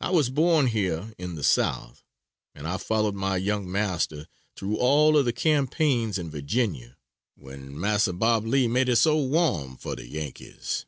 I 0.00 0.10
was 0.10 0.30
born 0.30 0.68
here 0.68 1.12
in 1.18 1.34
the 1.34 1.42
South, 1.42 2.04
and 2.54 2.68
I 2.68 2.76
followed 2.76 3.16
my 3.16 3.36
young 3.36 3.68
master 3.68 4.28
through 4.54 4.76
all 4.76 5.16
of 5.18 5.24
the 5.24 5.32
campaigns 5.32 6.18
in 6.18 6.30
Virginia, 6.30 6.96
when 7.34 7.76
Mas' 7.76 8.06
Bob 8.12 8.46
Lee 8.46 8.68
made 8.68 8.88
it 8.88 8.94
so 8.94 9.16
warm 9.20 9.76
for 9.76 9.96
the 9.96 10.06
Yankees. 10.06 10.86